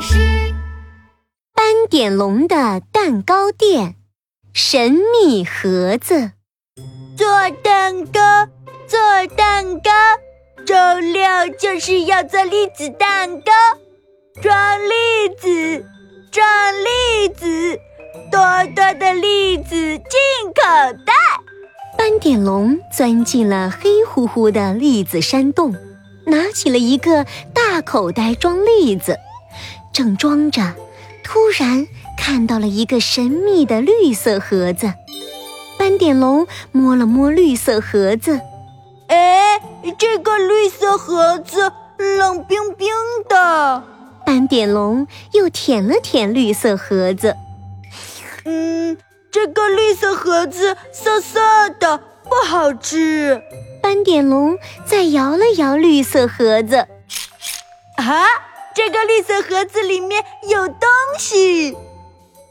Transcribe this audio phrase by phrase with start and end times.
[0.00, 0.16] 师。
[1.54, 3.96] 斑点龙的蛋糕店，
[4.52, 6.32] 神秘盒子。
[7.16, 7.26] 做
[7.62, 8.20] 蛋糕，
[8.86, 8.98] 做
[9.36, 9.90] 蛋糕，
[10.64, 11.22] 周六
[11.58, 13.52] 就是要做栗子蛋糕。
[14.40, 15.84] 装栗子，
[16.30, 16.44] 装
[16.84, 17.78] 栗子，
[18.30, 18.40] 多
[18.74, 19.98] 多的栗子进
[20.46, 20.62] 口
[21.06, 21.12] 袋。
[21.98, 25.76] 斑点龙钻进了黑乎乎的栗子山洞，
[26.26, 27.24] 拿起了一个
[27.54, 29.18] 大口袋装栗子，
[29.92, 30.74] 正装着，
[31.22, 31.86] 突然
[32.18, 34.92] 看到了一个神秘的绿色盒子。
[35.78, 38.40] 斑点龙摸了摸绿色盒子，
[39.08, 39.60] 哎，
[39.98, 42.88] 这个绿色盒子冷冰冰
[43.28, 43.82] 的。
[44.24, 47.36] 斑点龙又舔了舔绿色盒子，
[48.44, 48.96] 嗯。
[49.32, 51.40] 这个绿色盒子涩涩
[51.80, 53.40] 的，不好吃。
[53.80, 56.86] 斑点龙再摇了摇绿色盒子，
[57.96, 58.26] 啊，
[58.74, 61.76] 这个绿色盒子里面有东西。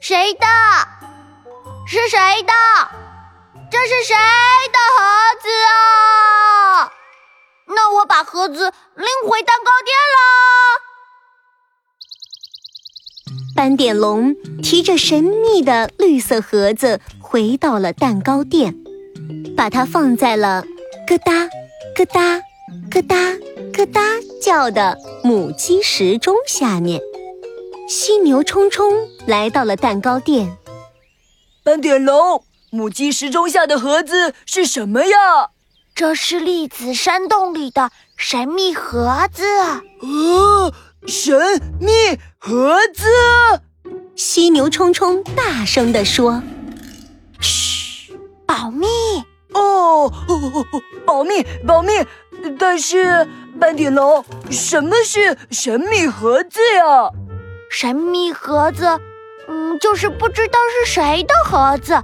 [0.00, 0.46] 谁的？
[1.86, 2.52] 是谁的？
[3.70, 5.04] 这是谁的盒
[5.40, 6.92] 子啊？
[7.68, 10.18] 那我把盒子拎回蛋糕店了。
[13.54, 18.74] 斑点龙提着神秘的绿色盒子回到了蛋糕店，
[19.56, 20.64] 把它放在了
[21.06, 21.48] 咯哒
[21.94, 22.42] 咯哒
[22.90, 23.16] 咯哒
[23.72, 24.00] 咯哒
[24.42, 27.00] 叫的母鸡时钟下面。
[27.88, 28.92] 犀牛冲冲
[29.26, 30.58] 来到了蛋糕店。
[31.62, 35.50] 斑点龙，母鸡时钟下的盒子是什么呀？
[35.94, 39.44] 这是栗子山洞里的神秘盒子。
[40.00, 40.72] 哦。
[41.04, 41.90] 神秘
[42.38, 43.08] 盒子，
[44.14, 46.40] 犀牛冲冲大声地说
[47.42, 48.12] ：“嘘，
[48.46, 48.86] 保密
[49.52, 50.12] 哦，
[51.04, 51.92] 保密，保密。
[52.58, 53.26] 但是，
[53.60, 57.10] 斑点龙，什么是神秘盒子呀？
[57.70, 58.86] 神秘盒子，
[59.48, 62.00] 嗯，就是不知道是谁的盒子，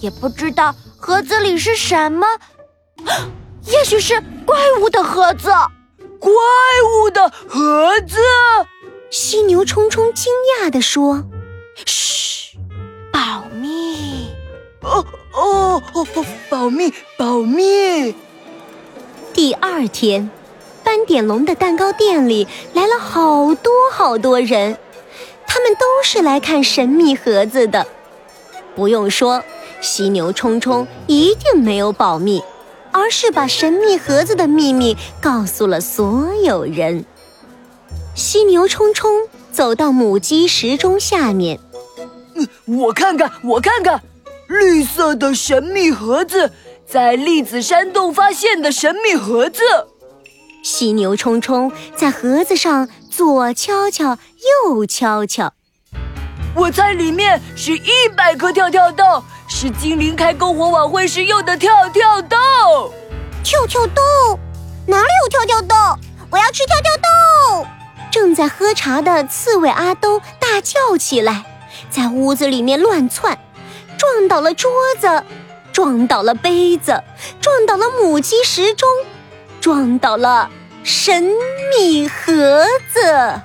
[0.00, 2.26] 也不知道盒子里是什么，
[3.66, 5.50] 也许是怪物的盒子。”
[6.20, 6.32] 怪
[7.04, 8.18] 物的盒子，
[9.08, 11.22] 犀牛冲冲惊讶地说
[11.86, 12.58] ：“嘘，
[13.12, 14.28] 保密。”
[14.82, 16.06] 哦哦哦，
[16.50, 18.12] 保密，保密。
[19.38, 20.28] 第二天，
[20.82, 24.76] 斑点龙的蛋糕店里来了好多好多人，
[25.46, 27.86] 他们都是来看神秘盒子的。
[28.74, 29.44] 不用说，
[29.80, 32.42] 犀牛冲冲一定没有保密。
[32.90, 37.04] 而是把神秘盒子的秘密告诉了所有人。
[38.16, 41.60] 犀牛冲冲走到母鸡时钟下面，
[42.64, 44.02] 我看看，我看看，
[44.48, 46.50] 绿色的神秘盒子，
[46.90, 49.60] 在栗子山洞发现的神秘盒子。
[50.62, 54.16] 犀牛冲冲在盒子上左敲敲，
[54.64, 55.52] 右敲敲，
[56.54, 59.22] 我猜里面是一百颗跳跳豆。
[59.50, 62.36] 是精灵开篝火晚会时用的跳跳豆。
[63.42, 64.38] 跳跳豆？
[64.86, 65.74] 哪里有跳跳豆？
[66.30, 67.66] 我要吃跳跳豆！
[68.10, 71.44] 正在喝茶的刺猬阿兜大叫起来，
[71.90, 73.38] 在屋子里面乱窜，
[73.98, 74.70] 撞倒了桌
[75.00, 75.24] 子，
[75.78, 77.04] 撞倒了杯子，
[77.40, 78.88] 撞倒了母鸡时钟，
[79.60, 80.50] 撞倒了
[80.82, 81.22] 神
[81.70, 83.40] 秘盒子。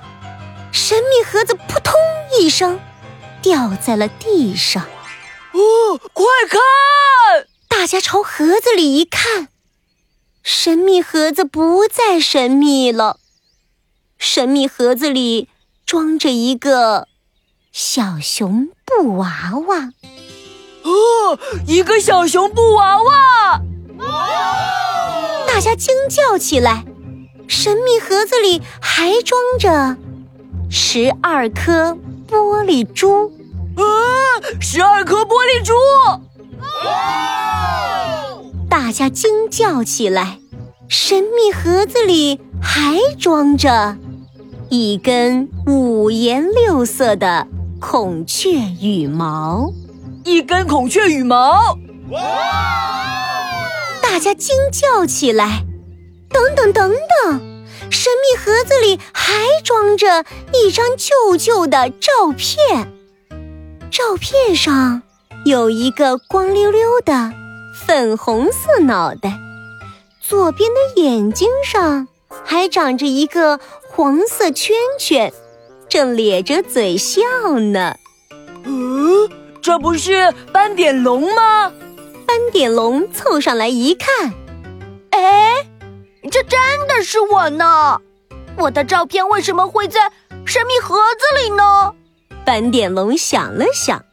[0.72, 1.94] 神秘盒子扑通
[2.36, 2.80] 一声
[3.40, 4.82] 掉在了地上。
[5.52, 6.60] 哦，快看！
[7.68, 9.46] 大家朝盒子里一看，
[10.42, 13.20] 神秘盒子不再神秘了。
[14.18, 15.48] 神秘盒子里
[15.86, 17.06] 装着一个
[17.70, 19.90] 小熊布娃娃。
[20.84, 23.60] 哦，一个小熊布娃娃！
[25.46, 26.84] 大家惊叫起来。
[27.46, 29.96] 神秘盒子里还装着
[30.70, 31.96] 十二颗
[32.28, 33.32] 玻璃珠。
[34.60, 35.72] 十二颗玻璃珠，
[38.68, 40.38] 大家惊叫起来。
[40.88, 43.96] 神秘盒子里还装着
[44.68, 47.48] 一根五颜六色的
[47.80, 49.72] 孔雀羽毛，
[50.24, 51.78] 一根孔雀羽毛。
[54.02, 55.64] 大家惊叫起来。
[56.30, 56.92] 等等等
[57.22, 57.40] 等，
[57.90, 62.92] 神秘盒子里还装着一张旧旧的照片。
[63.88, 65.02] 照片上
[65.44, 67.32] 有一个光溜溜的
[67.86, 69.38] 粉红色脑袋，
[70.20, 72.08] 左边的眼睛上
[72.44, 75.32] 还长着一个黄色圈圈，
[75.88, 77.20] 正咧着嘴笑
[77.60, 77.94] 呢。
[78.64, 79.28] 嗯，
[79.64, 81.72] 这不是斑点龙吗？
[82.26, 84.34] 斑点龙凑上来一看，
[85.08, 85.54] 哎，
[86.30, 87.98] 这真的是我呢！
[88.58, 90.12] 我的照片为什么会在
[90.44, 91.94] 神秘盒子里呢？
[92.44, 94.04] 斑点龙想了想，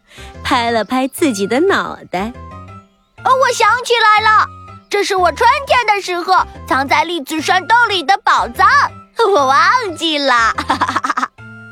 [0.42, 2.31] 拍了拍自己的脑袋。
[3.25, 4.45] 哦，我想起来了，
[4.89, 8.65] 这是我春天的时候藏在栗子山洞里的宝藏。
[9.27, 10.56] 我忘记了，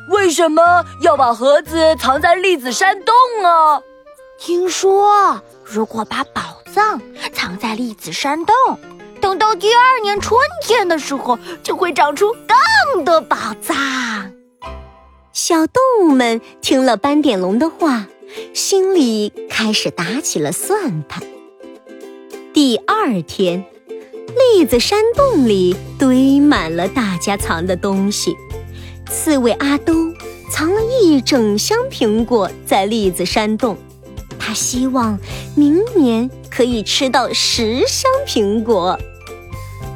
[0.10, 3.14] 为什么要把盒子藏在栗子山洞
[3.46, 3.80] 啊？
[4.40, 6.42] 听说如果把宝
[6.74, 7.00] 藏
[7.32, 8.56] 藏在栗子山洞，
[9.22, 12.34] 等到第二年春天的时候，就会长出
[12.94, 13.78] 更多宝藏。
[15.32, 18.08] 小动物们听了斑点龙的话，
[18.54, 21.22] 心里开始打起了算盘。
[22.52, 23.64] 第二天，
[24.58, 28.36] 栗子山洞里堆满了大家藏的东西。
[29.10, 30.14] 刺猬阿兜
[30.52, 33.76] 藏了一整箱苹果在栗子山洞，
[34.38, 35.20] 他希望
[35.56, 38.98] 明年可以吃到十箱苹果。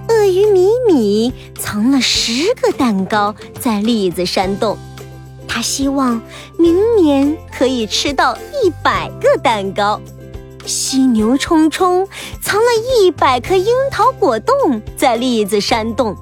[0.10, 4.77] 鳄鱼米米藏了十个蛋糕在栗子山洞。
[5.48, 6.19] 他希望
[6.57, 10.01] 明年可以吃到一百个蛋糕。
[10.66, 12.07] 犀牛冲冲
[12.42, 12.66] 藏了
[12.98, 16.16] 一百颗樱桃果冻在栗子山洞，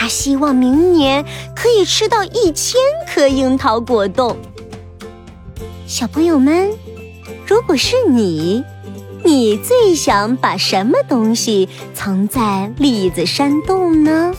[0.00, 1.24] 他希望明年
[1.56, 4.36] 可以吃到一千颗樱桃果冻。
[5.88, 6.70] 小朋友们，
[7.44, 8.62] 如果是你，
[9.24, 14.32] 你最想把什么东西藏在栗子山洞呢？